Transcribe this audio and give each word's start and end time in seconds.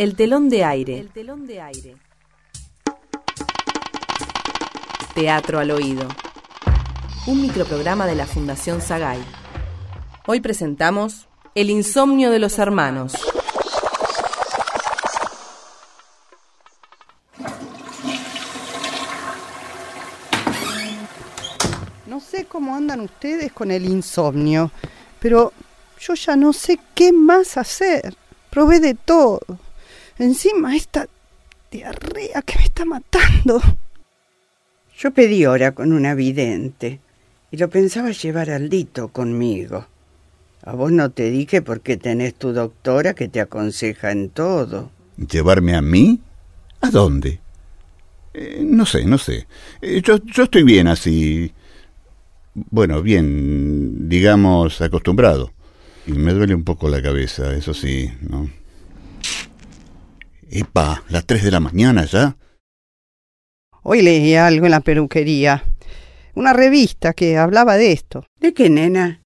El 0.00 0.16
telón 0.16 0.48
de 0.48 0.64
aire. 0.64 0.98
El 0.98 1.10
telón 1.10 1.46
de 1.46 1.60
aire. 1.60 1.94
Teatro 5.12 5.58
al 5.58 5.70
oído. 5.70 6.08
Un 7.26 7.42
microprograma 7.42 8.06
de 8.06 8.14
la 8.14 8.24
Fundación 8.24 8.80
Sagay. 8.80 9.22
Hoy 10.26 10.40
presentamos 10.40 11.28
El 11.54 11.68
insomnio 11.68 12.30
de 12.30 12.38
los 12.38 12.58
hermanos. 12.58 13.12
No 22.06 22.20
sé 22.20 22.46
cómo 22.46 22.74
andan 22.74 23.00
ustedes 23.00 23.52
con 23.52 23.70
el 23.70 23.84
insomnio, 23.84 24.70
pero 25.18 25.52
yo 26.00 26.14
ya 26.14 26.36
no 26.36 26.54
sé 26.54 26.80
qué 26.94 27.12
más 27.12 27.58
hacer. 27.58 28.16
Probé 28.48 28.80
de 28.80 28.94
todo. 28.94 29.40
Encima 30.20 30.76
esta 30.76 31.08
diarrea 31.70 32.42
que 32.42 32.58
me 32.58 32.64
está 32.64 32.84
matando. 32.84 33.58
Yo 34.98 35.12
pedí 35.12 35.46
hora 35.46 35.72
con 35.72 35.94
una 35.94 36.14
vidente 36.14 37.00
y 37.50 37.56
lo 37.56 37.70
pensaba 37.70 38.10
llevar 38.10 38.50
al 38.50 38.68
dito 38.68 39.08
conmigo. 39.08 39.86
A 40.62 40.74
vos 40.74 40.92
no 40.92 41.10
te 41.10 41.30
dije 41.30 41.62
porque 41.62 41.96
tenés 41.96 42.34
tu 42.34 42.52
doctora 42.52 43.14
que 43.14 43.28
te 43.28 43.40
aconseja 43.40 44.12
en 44.12 44.28
todo. 44.28 44.90
¿Llevarme 45.16 45.74
a 45.74 45.80
mí? 45.80 46.20
¿A 46.82 46.90
dónde? 46.90 47.40
Eh, 48.34 48.62
no 48.62 48.84
sé, 48.84 49.06
no 49.06 49.16
sé. 49.16 49.46
Eh, 49.80 50.02
yo, 50.04 50.18
yo 50.22 50.42
estoy 50.42 50.64
bien 50.64 50.86
así. 50.88 51.50
Bueno, 52.52 53.00
bien, 53.00 54.06
digamos, 54.06 54.82
acostumbrado. 54.82 55.50
Y 56.06 56.12
me 56.12 56.34
duele 56.34 56.54
un 56.54 56.64
poco 56.64 56.90
la 56.90 57.00
cabeza, 57.00 57.54
eso 57.54 57.72
sí, 57.72 58.12
¿no? 58.20 58.59
Epa, 60.52 61.04
las 61.08 61.26
tres 61.26 61.44
de 61.44 61.52
la 61.52 61.60
mañana 61.60 62.04
ya. 62.04 62.36
Hoy 63.84 64.02
leí 64.02 64.34
algo 64.34 64.66
en 64.66 64.72
la 64.72 64.80
peluquería. 64.80 65.64
Una 66.34 66.52
revista 66.52 67.12
que 67.12 67.38
hablaba 67.38 67.76
de 67.76 67.92
esto. 67.92 68.26
¿De 68.40 68.52
qué, 68.52 68.68
nena? 68.68 69.22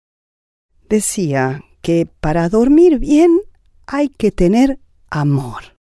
Decía 0.86 1.64
que 1.80 2.06
para 2.20 2.50
dormir 2.50 2.98
bien 2.98 3.40
hay 3.86 4.10
que 4.10 4.32
tener 4.32 4.78
amor. 5.08 5.78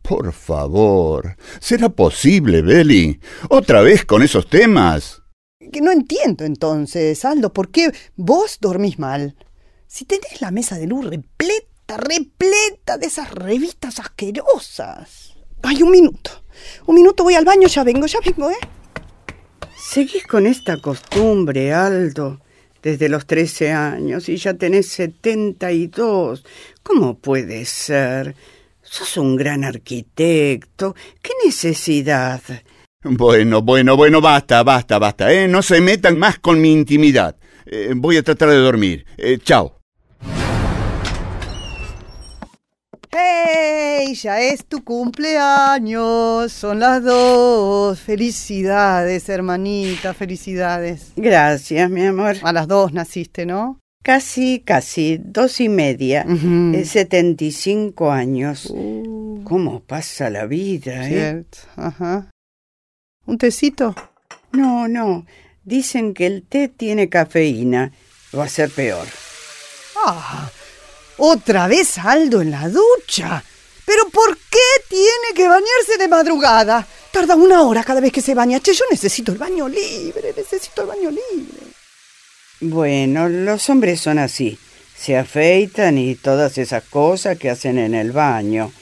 Por 0.00 0.32
favor, 0.32 1.36
¿será 1.60 1.90
posible, 1.90 2.62
Beli? 2.62 3.20
¿Otra 3.50 3.82
vez 3.82 4.06
con 4.06 4.22
esos 4.22 4.48
temas? 4.48 5.22
Que 5.70 5.82
no 5.82 5.92
entiendo 5.92 6.44
entonces, 6.44 7.24
Aldo, 7.26 7.52
¿por 7.52 7.70
qué 7.70 7.92
vos 8.14 8.56
dormís 8.60 8.98
mal? 8.98 9.36
Si 9.86 10.06
tenés 10.06 10.40
la 10.40 10.50
mesa 10.50 10.78
de 10.78 10.86
luz 10.86 11.04
repleta, 11.04 11.75
repleta 11.88 12.98
de 12.98 13.06
esas 13.06 13.30
revistas 13.30 13.98
asquerosas. 13.98 15.34
Ay, 15.62 15.82
un 15.82 15.90
minuto. 15.90 16.30
Un 16.86 16.94
minuto 16.94 17.24
voy 17.24 17.34
al 17.34 17.44
baño, 17.44 17.68
ya 17.68 17.84
vengo, 17.84 18.06
ya 18.06 18.20
vengo, 18.24 18.50
¿eh? 18.50 18.58
Seguís 19.76 20.26
con 20.26 20.46
esta 20.46 20.78
costumbre, 20.78 21.72
Aldo, 21.72 22.40
desde 22.82 23.08
los 23.08 23.26
13 23.26 23.72
años 23.72 24.28
y 24.28 24.36
ya 24.36 24.54
tenés 24.54 24.88
72. 24.88 26.44
¿Cómo 26.82 27.18
puede 27.18 27.64
ser? 27.64 28.34
Sos 28.82 29.16
un 29.16 29.36
gran 29.36 29.64
arquitecto. 29.64 30.94
¿Qué 31.22 31.32
necesidad? 31.44 32.40
Bueno, 33.02 33.62
bueno, 33.62 33.96
bueno, 33.96 34.20
basta, 34.20 34.62
basta, 34.62 34.98
basta, 34.98 35.32
¿eh? 35.32 35.46
No 35.46 35.62
se 35.62 35.80
metan 35.80 36.18
más 36.18 36.38
con 36.38 36.60
mi 36.60 36.72
intimidad. 36.72 37.36
Eh, 37.66 37.92
voy 37.94 38.16
a 38.16 38.22
tratar 38.22 38.48
de 38.48 38.56
dormir. 38.56 39.06
Eh, 39.18 39.38
chao. 39.42 39.75
¡Hey! 43.16 44.14
Ya 44.14 44.40
es 44.40 44.66
tu 44.66 44.84
cumpleaños. 44.84 46.52
Son 46.52 46.78
las 46.80 47.02
dos. 47.02 47.98
Felicidades, 47.98 49.28
hermanita, 49.28 50.12
felicidades. 50.12 51.12
Gracias, 51.16 51.90
mi 51.90 52.04
amor. 52.04 52.36
A 52.42 52.52
las 52.52 52.68
dos 52.68 52.92
naciste, 52.92 53.46
¿no? 53.46 53.80
Casi, 54.02 54.60
casi, 54.60 55.18
dos 55.22 55.60
y 55.60 55.68
media. 55.68 56.24
Ujú. 56.28 56.72
Eh, 56.74 56.84
75 56.84 58.12
años. 58.12 58.66
Uh, 58.70 59.42
¿Cómo 59.44 59.80
pasa 59.80 60.30
la 60.30 60.46
vida, 60.46 61.06
eh? 61.06 61.08
cierto. 61.08 61.58
Ajá. 61.76 62.30
¿Un 63.24 63.38
tecito? 63.38 63.94
No, 64.52 64.88
no. 64.88 65.26
Dicen 65.64 66.14
que 66.14 66.26
el 66.26 66.42
té 66.42 66.68
tiene 66.68 67.08
cafeína. 67.08 67.92
Va 68.36 68.44
a 68.44 68.48
ser 68.48 68.70
peor. 68.70 69.06
Ah, 70.04 70.50
otra 71.18 71.66
vez 71.68 71.98
Aldo 71.98 72.40
en 72.40 72.50
la 72.50 72.68
ducha. 72.68 73.42
¿Pero 73.84 74.08
por 74.10 74.36
qué 74.36 74.58
tiene 74.88 75.34
que 75.34 75.46
bañarse 75.46 75.96
de 75.98 76.08
madrugada? 76.08 76.86
Tarda 77.12 77.36
una 77.36 77.62
hora 77.62 77.84
cada 77.84 78.00
vez 78.00 78.12
que 78.12 78.20
se 78.20 78.34
baña. 78.34 78.58
Che, 78.60 78.74
yo 78.74 78.84
necesito 78.90 79.32
el 79.32 79.38
baño 79.38 79.68
libre, 79.68 80.34
necesito 80.36 80.82
el 80.82 80.88
baño 80.88 81.10
libre. 81.10 81.60
Bueno, 82.60 83.28
los 83.28 83.68
hombres 83.70 84.00
son 84.00 84.18
así. 84.18 84.58
Se 84.98 85.16
afeitan 85.16 85.98
y 85.98 86.14
todas 86.16 86.58
esas 86.58 86.82
cosas 86.84 87.38
que 87.38 87.50
hacen 87.50 87.78
en 87.78 87.94
el 87.94 88.12
baño. 88.12 88.72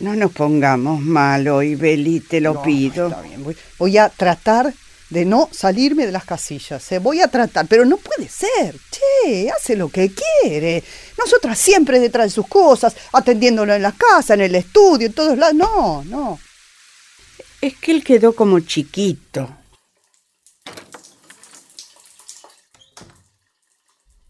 No 0.00 0.14
nos 0.14 0.30
pongamos 0.32 1.00
mal 1.00 1.48
hoy, 1.48 1.74
Beli, 1.74 2.20
te 2.20 2.40
lo 2.40 2.54
No, 2.54 2.62
pido. 2.62 3.08
está 3.08 3.20
bien, 3.22 3.42
voy, 3.42 3.56
voy 3.78 3.98
a 3.98 4.08
tratar 4.08 4.72
de 5.10 5.24
no 5.24 5.48
salirme 5.52 6.06
de 6.06 6.12
las 6.12 6.24
casillas. 6.24 6.90
¿eh? 6.92 6.98
Voy 6.98 7.20
a 7.20 7.28
tratar, 7.28 7.66
pero 7.66 7.84
no 7.84 7.96
puede 7.96 8.28
ser. 8.28 8.76
Che, 8.90 9.50
hace 9.50 9.76
lo 9.76 9.88
que 9.88 10.12
quiere. 10.12 10.82
Nosotras 11.16 11.58
siempre 11.58 11.98
detrás 11.98 12.26
de 12.26 12.30
sus 12.30 12.46
cosas, 12.46 12.94
atendiéndolo 13.12 13.74
en 13.74 13.82
la 13.82 13.92
casa, 13.92 14.34
en 14.34 14.42
el 14.42 14.54
estudio, 14.54 15.06
en 15.06 15.12
todos 15.12 15.36
lados. 15.36 15.54
No, 15.54 16.04
no. 16.04 16.38
Es 17.60 17.76
que 17.76 17.92
él 17.92 18.04
quedó 18.04 18.34
como 18.34 18.60
chiquito. 18.60 19.56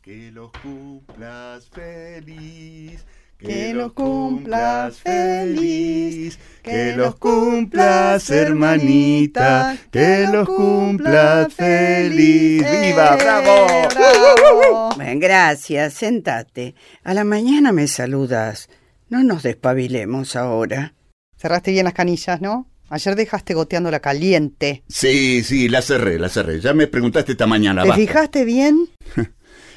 Que 0.02 0.30
los 0.30 0.50
cumplas 0.62 1.68
feliz. 1.68 3.04
Que 3.38 3.72
los 3.72 3.92
cumplas 3.92 4.96
feliz, 4.96 6.38
Que 6.62 6.96
los 6.96 7.14
cumplas, 7.14 8.28
hermanita. 8.30 9.76
Que 9.92 10.26
los 10.32 10.48
cumplas 10.48 11.54
feliz. 11.54 12.62
¡Viva! 12.62 13.14
¡Eh, 13.14 13.18
¡Bravo! 13.22 13.66
bravo! 13.94 14.90
Gracias, 15.20 15.94
sentate. 15.94 16.74
A 17.04 17.14
la 17.14 17.22
mañana 17.22 17.70
me 17.70 17.86
saludas. 17.86 18.68
No 19.08 19.22
nos 19.22 19.44
despabilemos 19.44 20.34
ahora. 20.34 20.94
Cerraste 21.36 21.70
bien 21.70 21.84
las 21.84 21.94
canillas, 21.94 22.40
¿no? 22.40 22.68
Ayer 22.90 23.14
dejaste 23.14 23.54
goteando 23.54 23.90
la 23.92 24.00
caliente. 24.00 24.82
Sí, 24.88 25.44
sí, 25.44 25.68
la 25.68 25.80
cerré, 25.82 26.18
la 26.18 26.28
cerré. 26.28 26.60
Ya 26.60 26.74
me 26.74 26.88
preguntaste 26.88 27.32
esta 27.32 27.46
mañana. 27.46 27.82
¿Te 27.82 27.88
basta. 27.90 28.00
fijaste 28.04 28.44
bien? 28.44 28.88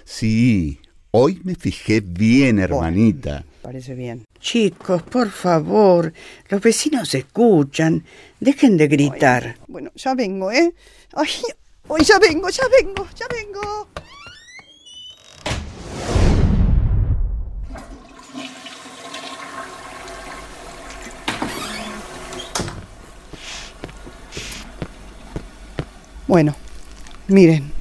Sí, 0.04 0.80
hoy 1.12 1.40
me 1.44 1.54
fijé 1.54 2.02
bien, 2.02 2.58
hermanita. 2.58 3.46
Parece 3.62 3.94
bien. 3.94 4.26
Chicos, 4.40 5.04
por 5.04 5.30
favor, 5.30 6.12
los 6.50 6.62
vecinos 6.62 7.14
escuchan. 7.14 8.04
Dejen 8.40 8.76
de 8.76 8.88
gritar. 8.88 9.58
Bueno, 9.68 9.92
ya 9.96 10.16
vengo, 10.16 10.52
¿eh? 10.52 10.74
Ay, 11.14 11.30
hoy 11.88 12.04
ya 12.04 12.18
vengo, 12.18 12.50
ya 12.50 12.64
vengo, 12.82 13.08
ya 13.16 13.28
vengo. 13.28 13.88
Bueno, 26.28 26.56
miren, 27.28 27.74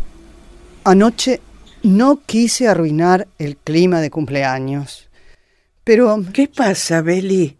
anoche 0.82 1.40
no 1.84 2.20
quise 2.26 2.66
arruinar 2.66 3.28
el 3.38 3.56
clima 3.56 4.00
de 4.00 4.10
cumpleaños, 4.10 5.08
pero 5.90 6.22
¿Qué 6.32 6.46
pasa, 6.46 7.02
Beli? 7.02 7.58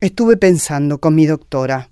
Estuve 0.00 0.36
pensando 0.36 1.00
con 1.00 1.12
mi 1.12 1.26
doctora. 1.26 1.90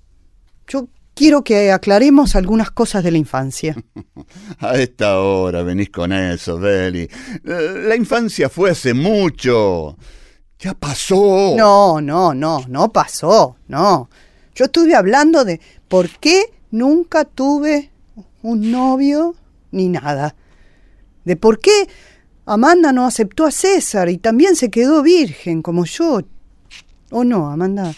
Yo 0.69 0.87
quiero 1.13 1.43
que 1.43 1.73
aclaremos 1.73 2.37
algunas 2.37 2.71
cosas 2.71 3.03
de 3.03 3.11
la 3.11 3.19
infancia. 3.19 3.75
A 4.61 4.77
esta 4.77 5.19
hora 5.19 5.65
venís 5.65 5.91
con 5.91 6.13
eso, 6.13 6.61
Beli. 6.61 7.11
La 7.43 7.97
infancia 7.97 8.49
fue 8.49 8.71
hace 8.71 8.95
mucho. 8.95 9.97
Ya 10.61 10.73
pasó. 10.75 11.57
No, 11.57 12.01
no, 12.01 12.33
no, 12.33 12.65
no 12.69 12.93
pasó, 12.93 13.57
no. 13.67 14.09
Yo 14.55 14.67
estuve 14.67 14.95
hablando 14.95 15.45
de 15.45 15.61
por 15.89 16.09
qué 16.21 16.45
nunca 16.71 17.25
tuve 17.25 17.91
un 18.41 18.71
novio 18.71 19.35
ni 19.73 19.89
nada. 19.89 20.37
De 21.25 21.35
por 21.35 21.59
qué 21.59 21.89
Amanda 22.47 22.93
no 22.93 23.07
aceptó 23.07 23.45
a 23.45 23.51
César 23.51 24.09
y 24.09 24.19
también 24.19 24.55
se 24.55 24.71
quedó 24.71 25.03
virgen 25.03 25.63
como 25.63 25.85
yo. 25.85 26.23
¿O 27.11 27.25
no, 27.25 27.51
Amanda? 27.51 27.93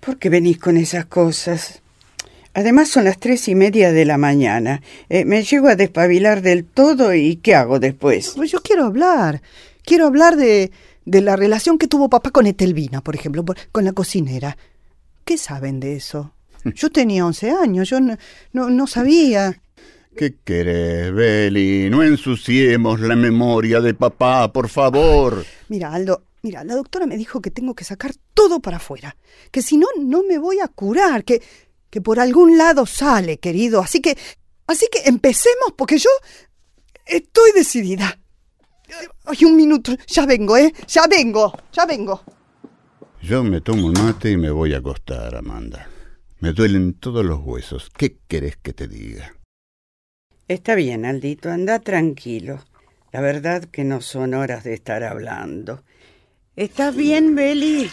¿Por 0.00 0.18
qué 0.18 0.28
venís 0.28 0.58
con 0.58 0.76
esas 0.76 1.06
cosas? 1.06 1.80
Además 2.52 2.88
son 2.88 3.04
las 3.04 3.18
tres 3.18 3.48
y 3.48 3.54
media 3.54 3.90
de 3.90 4.04
la 4.04 4.18
mañana. 4.18 4.82
Eh, 5.08 5.24
me 5.24 5.42
llego 5.42 5.68
a 5.68 5.76
despabilar 5.76 6.42
del 6.42 6.66
todo 6.66 7.14
y 7.14 7.36
¿qué 7.36 7.54
hago 7.54 7.80
después? 7.80 8.34
Pues 8.36 8.52
yo 8.52 8.60
quiero 8.60 8.84
hablar. 8.84 9.40
Quiero 9.82 10.06
hablar 10.06 10.36
de, 10.36 10.70
de 11.06 11.20
la 11.22 11.34
relación 11.34 11.78
que 11.78 11.88
tuvo 11.88 12.10
papá 12.10 12.30
con 12.30 12.46
Etelvina, 12.46 13.00
por 13.00 13.14
ejemplo, 13.14 13.46
con 13.72 13.84
la 13.84 13.92
cocinera. 13.92 14.58
¿Qué 15.24 15.38
saben 15.38 15.80
de 15.80 15.96
eso? 15.96 16.32
Yo 16.74 16.90
tenía 16.90 17.26
11 17.26 17.50
años, 17.50 17.90
yo 17.90 18.00
no, 18.00 18.16
no, 18.52 18.70
no 18.70 18.86
sabía. 18.86 19.60
¿Qué 20.16 20.36
querés, 20.44 21.12
Beli? 21.12 21.90
No 21.90 22.02
ensuciemos 22.02 23.00
la 23.00 23.16
memoria 23.16 23.80
de 23.80 23.94
papá, 23.94 24.52
por 24.52 24.68
favor. 24.68 25.44
Mira, 25.68 25.92
Aldo, 25.92 26.22
mira, 26.42 26.62
la 26.62 26.76
doctora 26.76 27.06
me 27.06 27.16
dijo 27.16 27.40
que 27.40 27.50
tengo 27.50 27.74
que 27.74 27.84
sacar 27.84 28.12
todo 28.32 28.60
para 28.60 28.76
afuera, 28.76 29.16
que 29.50 29.60
si 29.60 29.76
no, 29.76 29.88
no 29.98 30.22
me 30.22 30.38
voy 30.38 30.60
a 30.60 30.68
curar, 30.68 31.24
que, 31.24 31.42
que 31.90 32.00
por 32.00 32.20
algún 32.20 32.56
lado 32.56 32.86
sale, 32.86 33.38
querido. 33.38 33.80
Así 33.80 34.00
que, 34.00 34.16
así 34.68 34.86
que 34.90 35.08
empecemos, 35.08 35.72
porque 35.76 35.98
yo 35.98 36.10
estoy 37.06 37.50
decidida. 37.52 38.18
Ay, 39.24 39.44
un 39.44 39.56
minuto, 39.56 39.92
ya 40.06 40.26
vengo, 40.26 40.56
¿eh? 40.56 40.72
Ya 40.86 41.06
vengo, 41.08 41.52
ya 41.72 41.86
vengo. 41.86 42.22
Yo 43.20 43.42
me 43.42 43.60
tomo 43.60 43.86
un 43.86 43.94
mate 43.94 44.30
y 44.30 44.36
me 44.36 44.50
voy 44.50 44.74
a 44.74 44.78
acostar, 44.78 45.34
Amanda. 45.34 45.88
Me 46.38 46.52
duelen 46.52 46.94
todos 46.94 47.24
los 47.24 47.40
huesos. 47.42 47.90
¿Qué 47.96 48.18
querés 48.28 48.58
que 48.58 48.74
te 48.74 48.86
diga? 48.86 49.34
Está 50.46 50.74
bien, 50.74 51.06
Aldito, 51.06 51.50
anda 51.50 51.78
tranquilo. 51.78 52.62
La 53.12 53.22
verdad 53.22 53.64
que 53.64 53.82
no 53.82 54.02
son 54.02 54.34
horas 54.34 54.62
de 54.64 54.74
estar 54.74 55.02
hablando. 55.02 55.82
¿Estás 56.54 56.94
bien, 56.94 57.34
Beli? 57.34 57.90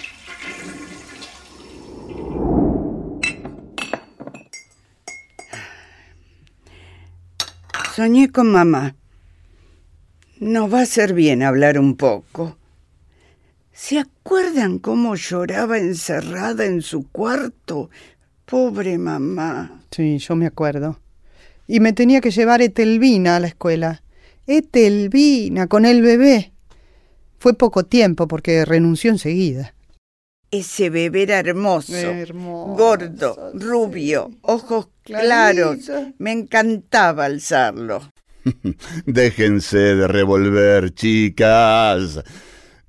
Soñé 7.95 8.31
con 8.31 8.51
mamá. 8.51 8.95
Nos 10.39 10.74
va 10.74 10.80
a 10.80 10.83
hacer 10.83 11.13
bien 11.13 11.44
hablar 11.44 11.80
un 11.80 11.95
poco. 11.95 12.57
¿Se 13.71 14.00
acuerdan 14.00 14.80
cómo 14.80 15.15
lloraba 15.15 15.77
encerrada 15.77 16.65
en 16.65 16.81
su 16.81 17.09
cuarto? 17.09 17.89
Pobre 18.45 18.97
mamá. 18.97 19.83
Sí, 19.92 20.18
yo 20.18 20.36
me 20.36 20.47
acuerdo. 20.47 21.00
Y 21.71 21.79
me 21.79 21.94
tenía 21.94 22.19
que 22.19 22.31
llevar 22.31 22.62
Etelvina 22.62 23.38
a 23.38 23.39
la 23.39 23.47
escuela. 23.47 24.03
Etelvina, 24.45 25.68
con 25.68 25.85
el 25.85 26.01
bebé. 26.01 26.51
Fue 27.39 27.53
poco 27.53 27.85
tiempo 27.85 28.27
porque 28.27 28.65
renunció 28.65 29.09
enseguida. 29.09 29.73
Ese 30.51 30.89
bebé 30.89 31.23
era 31.23 31.39
hermoso, 31.39 31.95
Hermoso, 31.95 32.73
gordo, 32.75 33.51
sí. 33.53 33.57
rubio, 33.57 34.31
ojos 34.41 34.89
claros. 35.03 35.89
Me 36.18 36.33
encantaba 36.33 37.23
alzarlo. 37.23 38.01
Déjense 39.06 39.77
de 39.77 40.09
revolver, 40.09 40.94
chicas. 40.94 42.21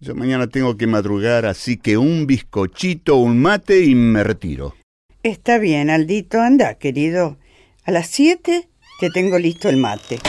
Yo 0.01 0.17
mañana 0.17 0.49
tengo 0.49 0.77
que 0.77 0.89
madrugar, 0.89 1.47
así 1.47 1.77
que 1.77 1.99
un 1.99 2.27
bizcochito, 2.27 3.15
un 3.15 3.41
mate 3.41 3.85
y 3.85 3.95
me 3.95 4.25
retiro. 4.25 4.75
Está 5.23 5.59
bien, 5.59 5.89
Aldito, 5.89 6.41
anda, 6.41 6.75
querido. 6.75 7.39
A 7.85 7.93
las 7.93 8.09
siete 8.09 8.69
te 9.03 9.11
tengo 9.11 9.37
listo 9.37 9.69
el 9.69 9.79
mate. 9.79 10.21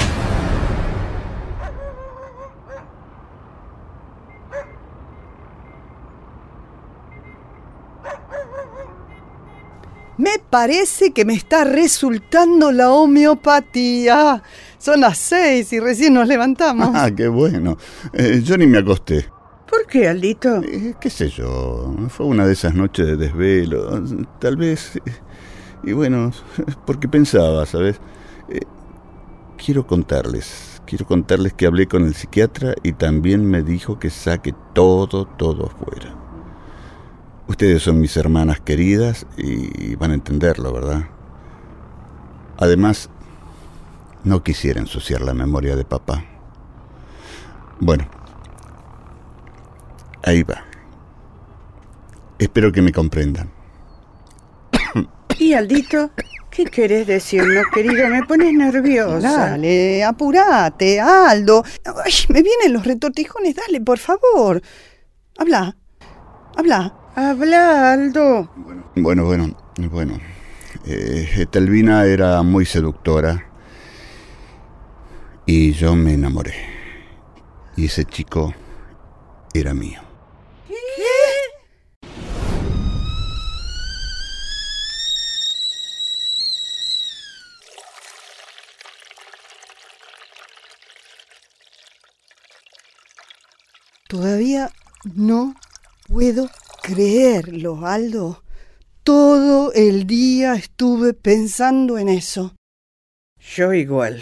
Me 10.18 10.32
parece 10.50 11.12
que 11.12 11.24
me 11.24 11.36
está 11.36 11.66
resultando 11.66 12.72
la 12.72 12.92
homeopatía. 12.92 14.42
Son 14.80 15.02
las 15.02 15.20
seis 15.20 15.72
y 15.72 15.80
recién 15.80 16.16
nos 16.16 16.28
levantamos. 16.28 16.90
Ah, 16.96 17.12
qué 17.16 17.28
bueno. 17.28 17.78
Eh, 18.12 18.42
yo 18.44 18.58
ni 18.58 18.66
me 18.66 18.80
acosté. 18.80 19.28
¿Por 19.70 19.86
qué, 19.86 20.08
Aldito? 20.08 20.64
Eh, 20.64 20.96
¿Qué 21.00 21.12
sé 21.12 21.30
yo? 21.30 21.96
Fue 22.10 22.26
una 22.26 22.48
de 22.48 22.54
esas 22.54 22.74
noches 22.74 23.06
de 23.06 23.18
desvelo. 23.18 24.02
Tal 24.40 24.58
vez... 24.58 24.96
eh, 24.96 25.02
Y 25.86 25.92
bueno, 25.92 26.32
porque 26.88 27.08
pensaba, 27.08 27.66
¿sabes? 27.68 28.00
Eh, 28.54 28.62
quiero 29.58 29.86
contarles. 29.86 30.82
Quiero 30.86 31.06
contarles 31.06 31.54
que 31.54 31.66
hablé 31.66 31.88
con 31.88 32.06
el 32.06 32.14
psiquiatra 32.14 32.76
y 32.84 32.94
también 32.94 33.46
me 33.46 33.64
dijo 33.64 34.00
que 34.00 34.10
saque 34.10 34.54
todo, 34.74 35.26
todo 35.26 35.68
afuera. 35.68 36.16
Ustedes 37.48 37.84
son 37.84 38.00
mis 38.00 38.16
hermanas 38.16 38.62
queridas 38.62 39.26
y 39.38 39.96
van 39.96 40.12
a 40.12 40.14
entenderlo, 40.14 40.72
¿verdad? 40.72 41.10
Además, 42.58 43.10
no 44.24 44.44
quisiera 44.44 44.80
ensuciar 44.80 45.22
la 45.22 45.34
memoria 45.34 45.76
de 45.76 45.84
papá. 45.84 46.24
Bueno, 47.80 48.06
ahí 50.24 50.44
va. 50.44 50.64
Espero 52.40 52.72
que 52.72 52.82
me 52.82 52.92
comprendan. 52.92 53.50
¿Y 55.40 55.54
Aldito? 55.54 56.12
¿Qué 56.56 56.66
querés 56.66 57.08
decirnos, 57.08 57.66
querido? 57.74 58.08
Me 58.10 58.24
pones 58.28 58.54
nerviosa. 58.54 59.50
Dale, 59.50 60.04
apurate, 60.04 61.02
Aldo. 61.02 61.64
Ay, 62.06 62.14
me 62.30 62.44
vienen 62.44 62.74
los 62.74 62.86
retortijones, 62.86 63.56
dale, 63.56 63.82
por 63.82 63.98
favor. 63.98 64.62
Habla, 65.40 65.76
habla. 66.56 66.94
Habla, 67.16 67.94
Aldo. 67.94 68.52
Bueno, 68.96 69.26
bueno, 69.26 69.56
bueno. 69.92 70.20
Eh, 70.86 71.48
Telvina 71.50 72.06
era 72.06 72.44
muy 72.44 72.66
seductora 72.66 73.46
y 75.48 75.74
yo 75.74 75.96
me 75.96 76.14
enamoré. 76.14 76.54
Y 77.76 77.86
ese 77.86 78.06
chico 78.06 78.54
era 79.56 79.74
mío. 79.74 80.02
Todavía 94.44 94.72
no 95.16 95.56
puedo 96.10 96.50
creerlo, 96.82 97.88
Aldo. 97.88 98.44
Todo 99.02 99.72
el 99.72 100.06
día 100.06 100.56
estuve 100.56 101.14
pensando 101.14 101.98
en 101.98 102.10
eso. 102.10 102.54
Yo 103.56 103.72
igual. 103.72 104.22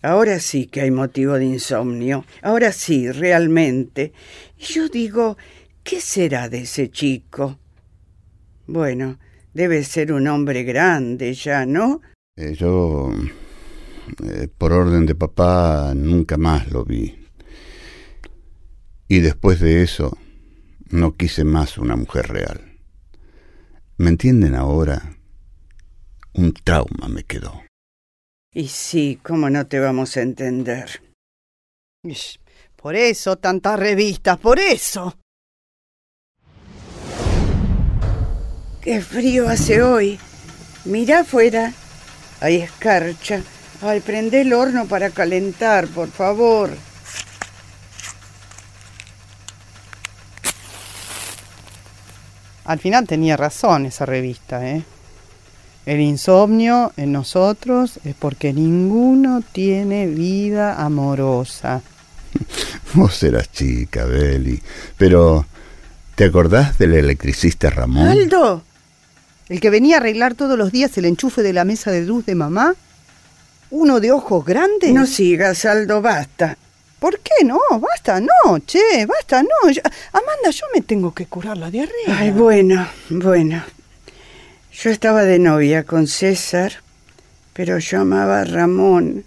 Ahora 0.00 0.40
sí 0.40 0.68
que 0.68 0.80
hay 0.80 0.90
motivo 0.90 1.34
de 1.34 1.44
insomnio. 1.44 2.24
Ahora 2.40 2.72
sí, 2.72 3.12
realmente. 3.12 4.14
Y 4.58 4.72
yo 4.72 4.88
digo, 4.88 5.36
¿qué 5.84 6.00
será 6.00 6.48
de 6.48 6.60
ese 6.60 6.90
chico? 6.90 7.58
Bueno, 8.66 9.18
debe 9.52 9.84
ser 9.84 10.12
un 10.12 10.28
hombre 10.28 10.62
grande 10.62 11.34
ya, 11.34 11.66
¿no? 11.66 12.00
Eh, 12.36 12.54
yo, 12.54 13.12
eh, 14.24 14.48
por 14.56 14.72
orden 14.72 15.04
de 15.04 15.14
papá, 15.14 15.92
nunca 15.94 16.38
más 16.38 16.70
lo 16.70 16.86
vi. 16.86 17.25
Y 19.08 19.20
después 19.20 19.60
de 19.60 19.82
eso, 19.82 20.16
no 20.90 21.16
quise 21.16 21.44
más 21.44 21.78
una 21.78 21.96
mujer 21.96 22.28
real. 22.28 22.78
¿Me 23.96 24.10
entienden 24.10 24.54
ahora? 24.54 25.16
Un 26.32 26.52
trauma 26.52 27.08
me 27.08 27.22
quedó. 27.22 27.62
Y 28.52 28.68
sí, 28.68 29.18
¿cómo 29.22 29.48
no 29.48 29.66
te 29.66 29.78
vamos 29.78 30.16
a 30.16 30.22
entender? 30.22 31.02
Por 32.74 32.94
eso 32.94 33.36
tantas 33.36 33.78
revistas, 33.78 34.38
por 34.38 34.58
eso. 34.58 35.16
Qué 38.80 39.00
frío 39.00 39.48
hace 39.48 39.82
hoy. 39.82 40.18
Mira 40.84 41.20
afuera. 41.20 41.72
Hay 42.40 42.56
escarcha. 42.56 43.42
Ay, 43.82 44.00
prende 44.00 44.42
el 44.42 44.52
horno 44.52 44.86
para 44.86 45.10
calentar, 45.10 45.88
por 45.88 46.08
favor. 46.08 46.70
Al 52.66 52.78
final 52.80 53.06
tenía 53.06 53.36
razón 53.36 53.86
esa 53.86 54.06
revista, 54.06 54.68
¿eh? 54.68 54.82
El 55.86 56.00
insomnio 56.00 56.92
en 56.96 57.12
nosotros 57.12 58.00
es 58.04 58.16
porque 58.16 58.52
ninguno 58.52 59.40
tiene 59.52 60.08
vida 60.08 60.82
amorosa. 60.84 61.80
Vos 62.94 63.22
eras 63.22 63.52
chica, 63.52 64.04
Beli. 64.04 64.60
Pero, 64.96 65.46
¿te 66.16 66.24
acordás 66.24 66.76
del 66.78 66.94
electricista 66.94 67.70
Ramón? 67.70 68.08
Aldo, 68.08 68.64
El 69.48 69.60
que 69.60 69.70
venía 69.70 69.96
a 69.96 70.00
arreglar 70.00 70.34
todos 70.34 70.58
los 70.58 70.72
días 70.72 70.98
el 70.98 71.04
enchufe 71.04 71.44
de 71.44 71.52
la 71.52 71.64
mesa 71.64 71.92
de 71.92 72.04
luz 72.04 72.26
de 72.26 72.34
mamá. 72.34 72.74
Uno 73.70 74.00
de 74.00 74.10
ojos 74.10 74.44
grandes. 74.44 74.92
no 74.92 75.06
sigas, 75.06 75.64
Aldo, 75.64 76.02
basta. 76.02 76.58
¿Por 77.06 77.20
qué 77.20 77.44
no? 77.44 77.60
Basta, 77.78 78.20
no, 78.20 78.58
che, 78.66 79.06
basta, 79.06 79.40
no. 79.40 79.70
Yo- 79.70 79.80
Amanda, 80.12 80.50
yo 80.50 80.66
me 80.74 80.80
tengo 80.80 81.14
que 81.14 81.26
curar 81.26 81.56
la 81.56 81.70
diarrea. 81.70 82.18
Ay, 82.18 82.32
bueno, 82.32 82.84
bueno. 83.10 83.62
Yo 84.72 84.90
estaba 84.90 85.22
de 85.22 85.38
novia 85.38 85.84
con 85.84 86.08
César, 86.08 86.72
pero 87.52 87.78
yo 87.78 88.00
amaba 88.00 88.40
a 88.40 88.44
Ramón. 88.44 89.24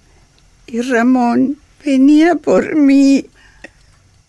Y 0.68 0.82
Ramón 0.82 1.58
venía 1.86 2.36
por 2.36 2.76
mí. 2.76 3.26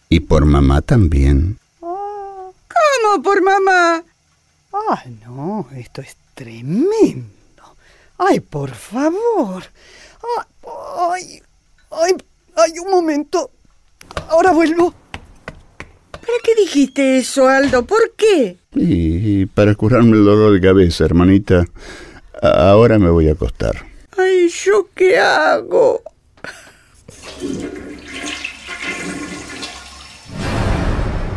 Y 0.09 0.21
por 0.21 0.45
mamá 0.45 0.81
también. 0.81 1.59
¿Cómo 1.81 3.23
por 3.25 3.43
mamá? 3.43 4.05
Ah, 4.73 5.03
no, 5.27 5.67
esto 5.75 6.03
es 6.03 6.17
tremendo. 6.35 7.65
Ay, 8.17 8.39
por 8.39 8.71
favor. 8.77 9.65
Ay, 10.39 10.45
ay, 11.11 11.43
ay, 11.91 12.13
un 12.85 12.91
momento. 12.91 13.51
Ahora 14.29 14.53
vuelvo. 14.53 14.95
¿Para 16.11 16.39
qué 16.45 16.55
dijiste 16.55 17.19
eso, 17.19 17.49
Aldo? 17.49 17.85
¿Por 17.87 18.13
qué? 18.17 18.59
Y 18.75 19.47
para 19.47 19.75
curarme 19.75 20.17
el 20.17 20.25
dolor 20.25 20.53
de 20.53 20.61
cabeza, 20.61 21.05
hermanita, 21.05 21.65
ahora 22.43 22.99
me 22.99 23.11
voy 23.11 23.29
a 23.29 23.33
acostar. 23.33 23.85
Ay, 24.17 24.49
¿yo 24.49 24.89
qué 24.95 25.19
hago? 25.19 26.03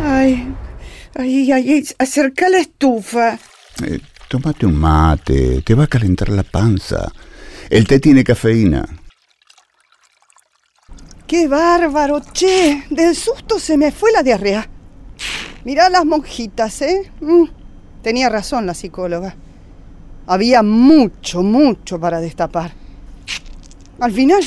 Ay, 0.02 0.54
ay, 1.16 1.52
ay, 1.52 1.88
acerca 1.98 2.50
la 2.50 2.60
estufa. 2.60 3.40
Eh, 3.86 4.00
tómate 4.28 4.66
un 4.66 4.76
mate, 4.76 5.62
te 5.62 5.74
va 5.74 5.86
a 5.86 5.88
calentar 5.88 6.30
la 6.30 6.44
panza. 6.44 7.12
El 7.70 7.88
té 7.88 8.00
tiene 8.00 8.24
cafeína. 8.24 8.86
¡Qué 11.34 11.48
bárbaro, 11.48 12.22
che! 12.32 12.84
Del 12.92 13.16
susto 13.16 13.58
se 13.58 13.76
me 13.76 13.92
fue 13.92 14.12
la 14.12 14.22
diarrea. 14.22 14.70
Mirá 15.64 15.90
las 15.90 16.06
monjitas, 16.06 16.80
¿eh? 16.84 17.12
Mm, 17.22 17.46
tenía 18.04 18.30
razón 18.30 18.68
la 18.68 18.76
psicóloga. 18.76 19.36
Había 20.28 20.62
mucho, 20.62 21.42
mucho 21.42 22.00
para 22.00 22.22
destapar. 22.22 22.74
Al 24.00 24.12
final, 24.12 24.44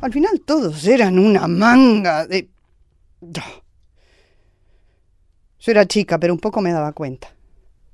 al 0.00 0.10
final 0.10 0.40
todos 0.40 0.86
eran 0.86 1.18
una 1.18 1.46
manga 1.48 2.26
de... 2.26 2.48
Yo 3.20 3.42
era 5.66 5.84
chica, 5.84 6.18
pero 6.18 6.32
un 6.32 6.40
poco 6.40 6.62
me 6.62 6.72
daba 6.72 6.92
cuenta. 6.92 7.28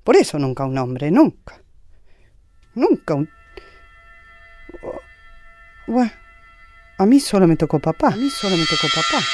Por 0.05 0.15
eso 0.15 0.39
nunca 0.39 0.65
un 0.65 0.79
hombre, 0.79 1.11
nunca. 1.11 1.61
Nunca 2.77 3.15
un... 3.15 3.29
Bueno, 5.89 6.13
a 7.03 7.07
mí 7.07 7.21
solo 7.21 7.47
me 7.47 7.57
tocó 7.57 7.79
papá. 7.79 8.09
A 8.09 8.17
mí 8.17 8.31
solo 8.31 8.57
me 8.57 8.65
tocó 8.65 8.87
papá. 8.95 9.25